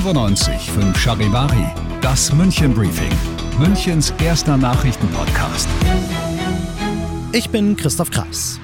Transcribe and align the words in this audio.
95 0.00 0.70
5 0.70 0.98
Charivari, 0.98 1.66
das 2.00 2.32
München 2.32 2.72
Briefing, 2.72 3.12
Münchens 3.58 4.14
erster 4.22 4.56
Nachrichtenpodcast. 4.56 5.68
Ich 7.32 7.50
bin 7.50 7.76
Christoph 7.76 8.10
Kreis. 8.10 8.58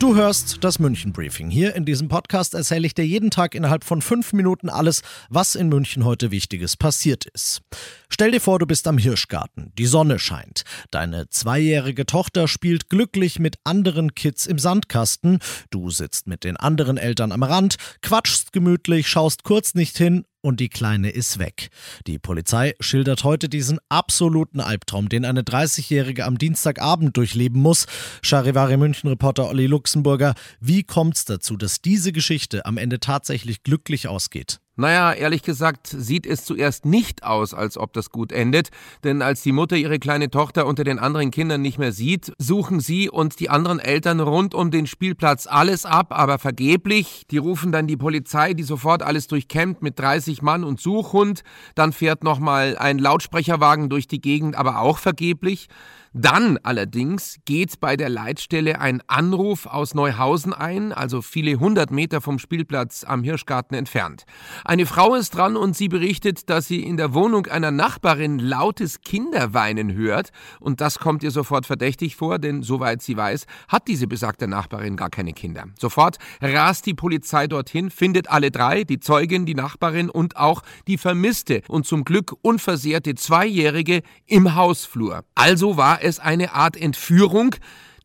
Du 0.00 0.16
hörst 0.16 0.64
das 0.64 0.78
München 0.78 1.12
Briefing. 1.12 1.50
Hier 1.50 1.74
in 1.74 1.84
diesem 1.84 2.08
Podcast 2.08 2.54
erzähle 2.54 2.86
ich 2.86 2.94
dir 2.94 3.06
jeden 3.06 3.30
Tag 3.30 3.54
innerhalb 3.54 3.84
von 3.84 4.00
fünf 4.00 4.32
Minuten 4.32 4.70
alles, 4.70 5.02
was 5.28 5.54
in 5.54 5.68
München 5.68 6.06
heute 6.06 6.30
Wichtiges 6.30 6.78
passiert 6.78 7.26
ist. 7.26 7.60
Stell 8.08 8.30
dir 8.30 8.40
vor, 8.40 8.58
du 8.58 8.64
bist 8.64 8.88
am 8.88 8.96
Hirschgarten. 8.96 9.74
Die 9.76 9.84
Sonne 9.84 10.18
scheint. 10.18 10.62
Deine 10.90 11.28
zweijährige 11.28 12.06
Tochter 12.06 12.48
spielt 12.48 12.88
glücklich 12.88 13.38
mit 13.38 13.56
anderen 13.62 14.14
Kids 14.14 14.46
im 14.46 14.58
Sandkasten. 14.58 15.38
Du 15.70 15.90
sitzt 15.90 16.26
mit 16.26 16.44
den 16.44 16.56
anderen 16.56 16.96
Eltern 16.96 17.30
am 17.30 17.42
Rand, 17.42 17.76
quatschst 18.00 18.54
gemütlich, 18.54 19.06
schaust 19.06 19.44
kurz 19.44 19.74
nicht 19.74 19.98
hin 19.98 20.24
und 20.42 20.60
die 20.60 20.68
Kleine 20.68 21.10
ist 21.10 21.38
weg. 21.38 21.70
Die 22.06 22.18
Polizei 22.18 22.74
schildert 22.80 23.24
heute 23.24 23.48
diesen 23.48 23.78
absoluten 23.88 24.60
Albtraum, 24.60 25.08
den 25.08 25.24
eine 25.24 25.42
30-Jährige 25.42 26.24
am 26.24 26.38
Dienstagabend 26.38 27.16
durchleben 27.16 27.60
muss. 27.60 27.86
Charivari 28.22 28.76
München-Reporter 28.76 29.48
Olli 29.48 29.66
Luxemburger, 29.66 30.34
wie 30.60 30.82
kommt 30.82 31.16
es 31.16 31.24
dazu, 31.24 31.56
dass 31.56 31.80
diese 31.80 32.12
Geschichte 32.12 32.66
am 32.66 32.78
Ende 32.78 33.00
tatsächlich 33.00 33.62
glücklich 33.62 34.08
ausgeht? 34.08 34.60
Naja, 34.80 35.12
ehrlich 35.12 35.42
gesagt 35.42 35.88
sieht 35.88 36.24
es 36.24 36.46
zuerst 36.46 36.86
nicht 36.86 37.22
aus, 37.22 37.52
als 37.52 37.76
ob 37.76 37.92
das 37.92 38.08
gut 38.08 38.32
endet, 38.32 38.70
denn 39.04 39.20
als 39.20 39.42
die 39.42 39.52
Mutter 39.52 39.76
ihre 39.76 39.98
kleine 39.98 40.30
Tochter 40.30 40.64
unter 40.64 40.84
den 40.84 40.98
anderen 40.98 41.30
Kindern 41.30 41.60
nicht 41.60 41.78
mehr 41.78 41.92
sieht, 41.92 42.32
suchen 42.38 42.80
sie 42.80 43.10
und 43.10 43.40
die 43.40 43.50
anderen 43.50 43.78
Eltern 43.78 44.20
rund 44.20 44.54
um 44.54 44.70
den 44.70 44.86
Spielplatz 44.86 45.46
alles 45.46 45.84
ab, 45.84 46.18
aber 46.18 46.38
vergeblich. 46.38 47.26
Die 47.30 47.36
rufen 47.36 47.72
dann 47.72 47.88
die 47.88 47.98
Polizei, 47.98 48.54
die 48.54 48.62
sofort 48.62 49.02
alles 49.02 49.26
durchkämmt 49.26 49.82
mit 49.82 49.98
30 49.98 50.40
Mann 50.40 50.64
und 50.64 50.80
Suchhund, 50.80 51.42
dann 51.74 51.92
fährt 51.92 52.24
nochmal 52.24 52.78
ein 52.78 52.98
Lautsprecherwagen 52.98 53.90
durch 53.90 54.08
die 54.08 54.22
Gegend, 54.22 54.56
aber 54.56 54.80
auch 54.80 54.96
vergeblich. 54.96 55.68
Dann 56.12 56.58
allerdings 56.64 57.36
geht 57.44 57.78
bei 57.78 57.96
der 57.96 58.08
Leitstelle 58.08 58.80
ein 58.80 59.00
Anruf 59.06 59.66
aus 59.66 59.94
Neuhausen 59.94 60.52
ein, 60.52 60.92
also 60.92 61.22
viele 61.22 61.60
hundert 61.60 61.92
Meter 61.92 62.20
vom 62.20 62.40
Spielplatz 62.40 63.04
am 63.04 63.22
Hirschgarten 63.22 63.76
entfernt. 63.76 64.24
Eine 64.64 64.86
Frau 64.86 65.14
ist 65.14 65.36
dran 65.36 65.56
und 65.56 65.76
sie 65.76 65.88
berichtet, 65.88 66.50
dass 66.50 66.66
sie 66.66 66.82
in 66.82 66.96
der 66.96 67.14
Wohnung 67.14 67.46
einer 67.46 67.70
Nachbarin 67.70 68.40
lautes 68.40 69.02
Kinderweinen 69.02 69.94
hört. 69.94 70.30
Und 70.58 70.80
das 70.80 70.98
kommt 70.98 71.22
ihr 71.22 71.30
sofort 71.30 71.64
verdächtig 71.64 72.16
vor, 72.16 72.40
denn 72.40 72.64
soweit 72.64 73.02
sie 73.02 73.16
weiß, 73.16 73.46
hat 73.68 73.86
diese 73.86 74.08
besagte 74.08 74.48
Nachbarin 74.48 74.96
gar 74.96 75.10
keine 75.10 75.32
Kinder. 75.32 75.66
Sofort 75.78 76.18
rast 76.42 76.86
die 76.86 76.94
Polizei 76.94 77.46
dorthin, 77.46 77.88
findet 77.88 78.28
alle 78.28 78.50
drei, 78.50 78.82
die 78.82 78.98
Zeugin, 78.98 79.46
die 79.46 79.54
Nachbarin 79.54 80.10
und 80.10 80.36
auch 80.36 80.62
die 80.88 80.98
vermisste 80.98 81.62
und 81.68 81.86
zum 81.86 82.02
Glück 82.02 82.34
unversehrte 82.42 83.14
Zweijährige 83.14 84.02
im 84.26 84.56
Hausflur. 84.56 85.22
Also 85.36 85.76
war 85.76 85.99
es 86.02 86.18
eine 86.18 86.54
Art 86.54 86.76
Entführung. 86.76 87.54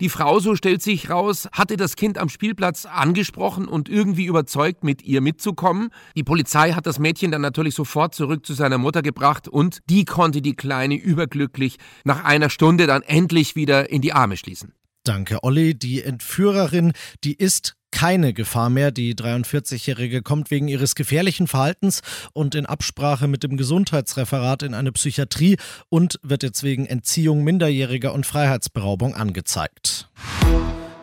Die 0.02 0.10
Frau, 0.10 0.40
so 0.40 0.56
stellt 0.56 0.82
sich 0.82 1.10
raus, 1.10 1.48
hatte 1.54 1.78
das 1.78 1.96
Kind 1.96 2.18
am 2.18 2.28
Spielplatz 2.28 2.86
angesprochen 2.86 3.66
und 3.66 3.88
irgendwie 3.88 4.26
überzeugt, 4.26 4.84
mit 4.84 5.04
ihr 5.04 5.22
mitzukommen. 5.22 5.90
Die 6.18 6.24
Polizei 6.24 6.74
hat 6.74 6.86
das 6.86 7.00
Mädchen 7.00 7.32
dann 7.32 7.42
natürlich 7.42 7.76
sofort 7.76 8.14
zurück 8.14 8.46
zu 8.46 8.54
seiner 8.54 8.78
Mutter 8.78 9.02
gebracht 9.02 9.48
und 9.48 9.80
die 9.90 10.04
konnte 10.04 10.42
die 10.42 10.56
Kleine 10.56 10.96
überglücklich 10.96 11.78
nach 12.04 12.26
einer 12.26 12.50
Stunde 12.50 12.88
dann 12.88 13.04
endlich 13.04 13.56
wieder 13.56 13.90
in 13.90 14.02
die 14.02 14.12
Arme 14.12 14.36
schließen. 14.36 14.74
Danke, 15.06 15.44
Olli. 15.44 15.76
Die 15.76 16.04
Entführerin, 16.04 16.92
die 17.24 17.36
ist 17.36 17.76
keine 17.96 18.34
Gefahr 18.34 18.70
mehr. 18.70 18.92
Die 18.92 19.16
43-Jährige 19.16 20.22
kommt 20.22 20.52
wegen 20.52 20.68
ihres 20.68 20.96
gefährlichen 20.96 21.48
Verhaltens 21.48 22.02
und 22.34 22.54
in 22.54 22.66
Absprache 22.66 23.30
mit 23.30 23.42
dem 23.42 23.56
Gesundheitsreferat 23.56 24.64
in 24.64 24.74
eine 24.74 24.92
Psychiatrie 24.92 25.58
und 25.88 26.20
wird 26.22 26.44
jetzt 26.44 26.62
wegen 26.62 26.86
Entziehung 26.86 27.46
Minderjähriger 27.46 28.14
und 28.14 28.26
Freiheitsberaubung 28.26 29.16
angezeigt. 29.16 30.10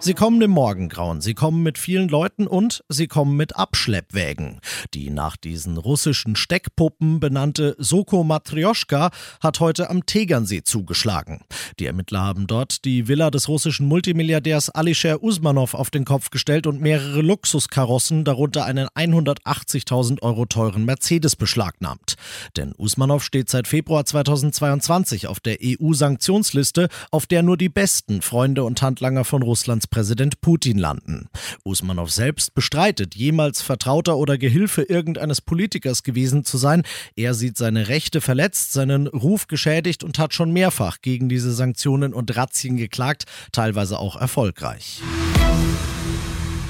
Sie 0.04 0.14
kommen 0.14 0.42
im 0.42 0.50
Morgengrauen, 0.50 1.20
sie 1.20 1.32
kommen 1.32 1.62
mit 1.62 1.78
vielen 1.78 2.08
Leuten 2.08 2.48
und 2.48 2.82
sie 2.88 3.06
kommen 3.06 3.36
mit 3.36 3.54
Abschleppwägen. 3.54 4.58
Die 4.94 5.10
nach 5.10 5.36
diesen 5.36 5.76
russischen 5.76 6.34
Steckpuppen 6.34 7.20
benannte 7.20 7.76
Soko 7.78 8.24
Matryoshka 8.24 9.12
hat 9.40 9.60
heute 9.60 9.90
am 9.90 10.04
Tegernsee 10.04 10.64
zugeschlagen. 10.64 11.42
Die 11.78 11.86
Ermittler 11.86 12.20
haben 12.20 12.48
dort 12.48 12.84
die 12.84 13.06
Villa 13.06 13.30
des 13.30 13.46
russischen 13.46 13.86
Multimilliardärs 13.86 14.70
Alisher 14.70 15.22
Usmanov 15.22 15.74
auf 15.74 15.90
den 15.90 16.04
Kopf 16.04 16.30
gestellt 16.30 16.66
und 16.66 16.80
mehrere 16.80 17.22
Luxuskarossen, 17.22 18.24
darunter 18.24 18.64
einen 18.64 18.88
180.000 18.88 20.20
Euro 20.22 20.46
teuren 20.46 20.84
Mercedes 20.84 21.36
beschlagnahmt. 21.36 22.16
Denn 22.56 22.74
Usmanov 22.76 23.22
steht 23.22 23.48
seit 23.48 23.68
Februar 23.68 24.04
2022 24.04 25.28
auf 25.28 25.38
der 25.38 25.58
EU-Sanktionsliste, 25.62 26.88
auf 27.12 27.26
der 27.26 27.44
nur 27.44 27.56
die 27.56 27.68
besten 27.68 28.20
Freunde 28.20 28.64
und 28.64 28.82
Handlanger 28.82 29.24
von 29.24 29.44
Russlands 29.44 29.91
Präsident 29.92 30.40
Putin 30.40 30.78
landen. 30.78 31.28
Usmanow 31.64 32.10
selbst 32.10 32.54
bestreitet, 32.54 33.14
jemals 33.14 33.60
Vertrauter 33.60 34.16
oder 34.16 34.38
Gehilfe 34.38 34.82
irgendeines 34.82 35.42
Politikers 35.42 36.02
gewesen 36.02 36.44
zu 36.44 36.56
sein. 36.56 36.82
Er 37.14 37.34
sieht 37.34 37.58
seine 37.58 37.88
Rechte 37.88 38.22
verletzt, 38.22 38.72
seinen 38.72 39.06
Ruf 39.06 39.46
geschädigt 39.46 40.02
und 40.02 40.18
hat 40.18 40.32
schon 40.32 40.50
mehrfach 40.50 41.02
gegen 41.02 41.28
diese 41.28 41.52
Sanktionen 41.52 42.14
und 42.14 42.34
Razzien 42.34 42.78
geklagt, 42.78 43.24
teilweise 43.52 43.98
auch 43.98 44.16
erfolgreich. 44.16 45.02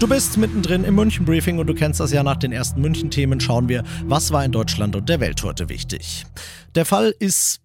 Du 0.00 0.09
bist 0.09 0.37
mittendrin 0.37 0.82
im 0.82 0.97
München 0.97 1.25
Briefing 1.25 1.61
und 1.61 1.69
du 1.69 1.75
kennst 1.75 2.00
das 2.00 2.11
ja 2.11 2.25
nach 2.25 2.37
den 2.37 2.50
ersten 2.50 2.81
München 2.81 3.12
Themen. 3.12 3.38
Schauen 3.38 3.69
wir, 3.69 3.84
was 4.05 4.32
war 4.32 4.44
in 4.44 4.50
Deutschland 4.50 4.97
und 4.97 5.09
der 5.09 5.21
Welt 5.21 5.44
heute 5.44 5.69
wichtig. 5.69 6.27
Der 6.75 6.84
Fall 6.84 7.15
ist 7.21 7.61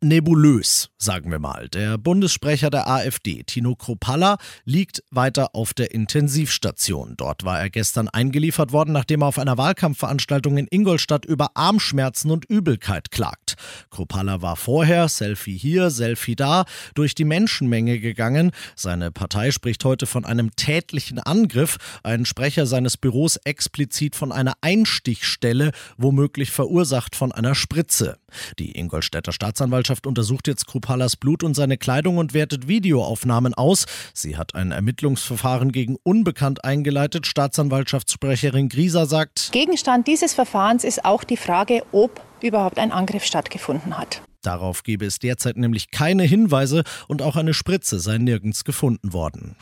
nebulös, 0.00 0.90
sagen 0.98 1.30
wir 1.30 1.38
mal. 1.38 1.68
Der 1.68 1.98
Bundessprecher 1.98 2.70
der 2.70 2.88
AfD, 2.88 3.42
Tino 3.44 3.74
Kropalla, 3.74 4.38
liegt 4.64 5.02
weiter 5.10 5.54
auf 5.54 5.74
der 5.74 5.92
Intensivstation. 5.92 7.14
Dort 7.16 7.44
war 7.44 7.60
er 7.60 7.70
gestern 7.70 8.08
eingeliefert 8.08 8.72
worden, 8.72 8.92
nachdem 8.92 9.22
er 9.22 9.28
auf 9.28 9.38
einer 9.38 9.58
Wahlkampfveranstaltung 9.58 10.58
in 10.58 10.66
Ingolstadt 10.70 11.24
über 11.24 11.50
Armschmerzen 11.54 12.30
und 12.30 12.44
Übelkeit 12.44 13.10
klagt. 13.10 13.45
Kropalla 13.90 14.42
war 14.42 14.56
vorher, 14.56 15.08
Selfie 15.08 15.56
hier, 15.56 15.90
Selfie 15.90 16.36
da, 16.36 16.64
durch 16.94 17.14
die 17.14 17.24
Menschenmenge 17.24 17.98
gegangen. 17.98 18.52
Seine 18.74 19.10
Partei 19.10 19.50
spricht 19.50 19.84
heute 19.84 20.06
von 20.06 20.24
einem 20.24 20.54
tätlichen 20.56 21.18
Angriff. 21.18 21.76
Ein 22.02 22.24
Sprecher 22.24 22.66
seines 22.66 22.96
Büros 22.96 23.36
explizit 23.44 24.16
von 24.16 24.32
einer 24.32 24.54
Einstichstelle, 24.60 25.72
womöglich 25.96 26.50
verursacht 26.50 27.16
von 27.16 27.32
einer 27.32 27.54
Spritze. 27.54 28.18
Die 28.58 28.78
Ingolstädter 28.78 29.32
Staatsanwaltschaft 29.32 30.06
untersucht 30.06 30.48
jetzt 30.48 30.66
Krupalas 30.66 31.16
Blut 31.16 31.42
und 31.42 31.54
seine 31.54 31.78
Kleidung 31.78 32.18
und 32.18 32.34
wertet 32.34 32.68
Videoaufnahmen 32.68 33.54
aus. 33.54 33.86
Sie 34.14 34.36
hat 34.36 34.54
ein 34.54 34.72
Ermittlungsverfahren 34.72 35.72
gegen 35.72 35.96
Unbekannt 36.02 36.64
eingeleitet. 36.64 37.26
Staatsanwaltschaftssprecherin 37.26 38.68
Grieser 38.68 39.06
sagt: 39.06 39.50
Gegenstand 39.52 40.06
dieses 40.06 40.34
Verfahrens 40.34 40.84
ist 40.84 41.04
auch 41.04 41.24
die 41.24 41.36
Frage, 41.36 41.82
ob 41.92 42.20
überhaupt 42.40 42.78
ein 42.78 42.92
Angriff 42.92 43.24
stattgefunden 43.24 43.98
hat. 43.98 44.22
Darauf 44.46 44.84
gebe 44.84 45.04
es 45.04 45.18
derzeit 45.18 45.56
nämlich 45.56 45.90
keine 45.90 46.22
Hinweise 46.22 46.84
und 47.08 47.20
auch 47.20 47.34
eine 47.34 47.52
Spritze 47.52 47.98
sei 47.98 48.18
nirgends 48.18 48.62
gefunden 48.62 49.12
worden. 49.12 49.56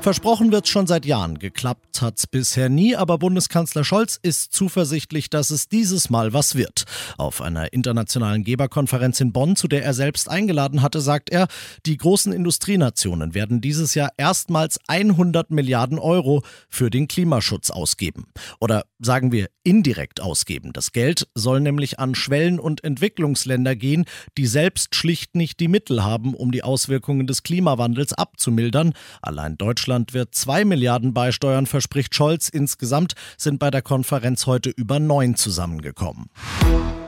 Versprochen 0.00 0.52
wird 0.52 0.68
schon 0.68 0.86
seit 0.86 1.04
Jahren. 1.04 1.38
Geklappt 1.38 2.00
hat's 2.00 2.26
bisher 2.26 2.68
nie, 2.68 2.94
aber 2.96 3.18
Bundeskanzler 3.18 3.82
Scholz 3.84 4.18
ist 4.22 4.54
zuversichtlich, 4.54 5.28
dass 5.30 5.50
es 5.50 5.68
dieses 5.68 6.10
Mal 6.10 6.32
was 6.32 6.54
wird. 6.54 6.84
Auf 7.18 7.42
einer 7.42 7.72
internationalen 7.74 8.44
Geberkonferenz 8.44 9.20
in 9.20 9.32
Bonn, 9.32 9.56
zu 9.56 9.68
der 9.68 9.84
er 9.84 9.92
selbst 9.92 10.30
eingeladen 10.30 10.80
hatte, 10.80 11.00
sagt 11.00 11.28
er, 11.28 11.48
die 11.84 11.96
großen 11.96 12.32
Industrienationen 12.32 13.34
werden 13.34 13.60
dieses 13.60 13.94
Jahr 13.94 14.10
erstmals 14.16 14.78
100 14.86 15.50
Milliarden 15.50 15.98
Euro 15.98 16.42
für 16.70 16.88
den 16.88 17.08
Klimaschutz 17.08 17.70
ausgeben. 17.70 18.28
Oder 18.60 18.84
sagen 19.00 19.32
wir 19.32 19.48
indirekt 19.64 20.20
ausgeben. 20.22 20.72
Das 20.72 20.92
Geld 20.92 21.26
soll 21.34 21.60
nämlich 21.60 21.98
an 21.98 22.14
Schwellen- 22.14 22.60
und 22.60 22.84
Entwicklungsländer 22.84 23.74
gehen, 23.74 24.05
die 24.36 24.46
selbst 24.46 24.94
schlicht 24.94 25.34
nicht 25.34 25.60
die 25.60 25.68
Mittel 25.68 26.04
haben, 26.04 26.34
um 26.34 26.52
die 26.52 26.62
Auswirkungen 26.62 27.26
des 27.26 27.42
Klimawandels 27.42 28.12
abzumildern. 28.12 28.92
Allein 29.22 29.56
Deutschland 29.56 30.14
wird 30.14 30.34
zwei 30.34 30.64
Milliarden 30.64 31.14
beisteuern, 31.14 31.66
verspricht 31.66 32.14
Scholz. 32.14 32.48
Insgesamt 32.48 33.14
sind 33.36 33.58
bei 33.58 33.70
der 33.70 33.82
Konferenz 33.82 34.46
heute 34.46 34.70
über 34.70 34.98
neun 34.98 35.36
zusammengekommen. 35.36 36.30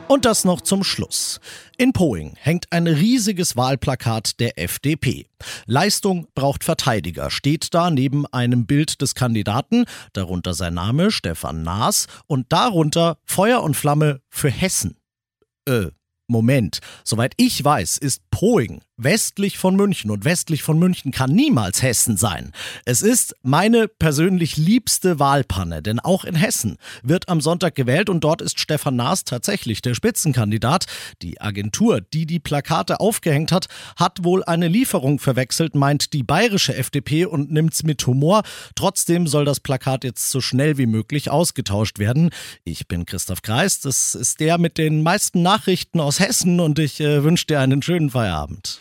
Und 0.08 0.24
das 0.24 0.46
noch 0.46 0.62
zum 0.62 0.84
Schluss. 0.84 1.38
In 1.76 1.92
Poing 1.92 2.32
hängt 2.38 2.72
ein 2.72 2.86
riesiges 2.86 3.56
Wahlplakat 3.56 4.40
der 4.40 4.58
FDP. 4.58 5.26
Leistung 5.66 6.28
braucht 6.34 6.64
Verteidiger 6.64 7.30
steht 7.30 7.74
da 7.74 7.90
neben 7.90 8.26
einem 8.26 8.66
Bild 8.66 9.02
des 9.02 9.14
Kandidaten, 9.14 9.84
darunter 10.14 10.54
sein 10.54 10.72
Name 10.72 11.10
Stefan 11.10 11.62
Naas 11.62 12.06
und 12.26 12.50
darunter 12.54 13.18
Feuer 13.24 13.62
und 13.62 13.76
Flamme 13.76 14.22
für 14.30 14.50
Hessen. 14.50 14.96
Äh, 15.68 15.88
Moment. 16.28 16.78
Soweit 17.04 17.32
ich 17.36 17.64
weiß, 17.64 17.98
ist 17.98 18.22
Poing 18.30 18.80
westlich 18.98 19.58
von 19.58 19.76
München 19.76 20.10
und 20.10 20.24
westlich 20.24 20.62
von 20.62 20.78
München 20.78 21.12
kann 21.12 21.30
niemals 21.30 21.82
Hessen 21.82 22.16
sein. 22.16 22.52
Es 22.84 23.00
ist 23.00 23.36
meine 23.42 23.88
persönlich 23.88 24.56
liebste 24.56 25.18
Wahlpanne, 25.18 25.82
denn 25.82 26.00
auch 26.00 26.24
in 26.24 26.34
Hessen 26.34 26.76
wird 27.02 27.28
am 27.28 27.40
Sonntag 27.40 27.76
gewählt 27.76 28.10
und 28.10 28.24
dort 28.24 28.42
ist 28.42 28.58
Stefan 28.58 28.96
Naas 28.96 29.24
tatsächlich 29.24 29.80
der 29.82 29.94
Spitzenkandidat. 29.94 30.86
Die 31.22 31.40
Agentur, 31.40 32.00
die 32.00 32.26
die 32.26 32.40
Plakate 32.40 33.00
aufgehängt 33.00 33.52
hat, 33.52 33.68
hat 33.96 34.24
wohl 34.24 34.42
eine 34.44 34.68
Lieferung 34.68 35.20
verwechselt, 35.20 35.76
meint 35.76 36.12
die 36.12 36.24
bayerische 36.24 36.74
FDP 36.74 37.24
und 37.24 37.52
nimmt's 37.52 37.84
mit 37.84 38.04
Humor. 38.06 38.42
Trotzdem 38.74 39.28
soll 39.28 39.44
das 39.44 39.60
Plakat 39.60 40.02
jetzt 40.02 40.30
so 40.30 40.40
schnell 40.40 40.76
wie 40.76 40.86
möglich 40.86 41.30
ausgetauscht 41.30 42.00
werden. 42.00 42.30
Ich 42.64 42.88
bin 42.88 43.06
Christoph 43.06 43.42
Kreis, 43.42 43.80
das 43.80 44.16
ist 44.16 44.40
der 44.40 44.58
mit 44.58 44.76
den 44.76 45.04
meisten 45.04 45.42
Nachrichten 45.42 46.00
aus 46.00 46.18
Hessen 46.18 46.58
und 46.58 46.80
ich 46.80 47.00
äh, 47.00 47.22
wünsche 47.22 47.46
dir 47.46 47.60
einen 47.60 47.80
schönen 47.82 48.10
Feierabend. 48.10 48.80